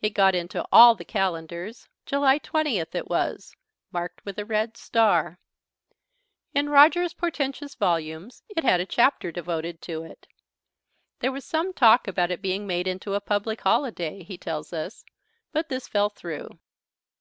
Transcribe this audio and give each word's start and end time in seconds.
It 0.00 0.10
got 0.10 0.36
into 0.36 0.64
all 0.70 0.94
the 0.94 1.04
Calendars 1.04 1.88
July 2.04 2.38
20th 2.38 2.94
it 2.94 3.10
was 3.10 3.56
marked 3.90 4.24
with 4.24 4.38
a 4.38 4.44
red 4.44 4.76
star; 4.76 5.40
in 6.54 6.68
Roger's 6.70 7.12
portentous 7.12 7.74
volumes 7.74 8.44
it 8.48 8.62
had 8.62 8.78
a 8.78 8.86
chapter 8.86 9.32
devoted 9.32 9.82
to 9.82 10.04
it. 10.04 10.28
There 11.18 11.32
was 11.32 11.44
some 11.44 11.72
talk 11.72 12.06
about 12.06 12.30
it 12.30 12.40
being 12.42 12.64
made 12.64 12.86
into 12.86 13.14
a 13.14 13.20
public 13.20 13.60
holiday, 13.62 14.22
he 14.22 14.38
tells 14.38 14.72
us, 14.72 15.04
but 15.50 15.68
this 15.68 15.88
fell 15.88 16.10
through. 16.10 16.60